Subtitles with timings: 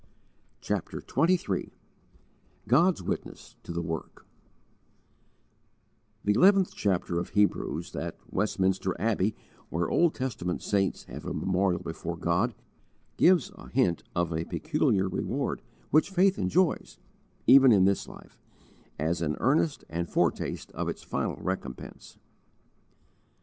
[0.61, 1.73] CHAPTER XXIII
[2.67, 4.25] GOD'S WITNESS TO THE WORK
[6.25, 9.35] THE eleventh chapter of Hebrews that "Westminster Abbey"
[9.69, 12.55] where Old Testament saints have a memorial before God
[13.15, 15.61] gives a hint of a peculiar reward
[15.91, 16.97] which faith enjoys,
[17.45, 18.41] even in this life,
[18.97, 22.17] as an earnest and foretaste of its final recompense.